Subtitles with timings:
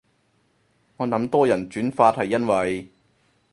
[0.97, 2.89] 我諗多人轉發係因為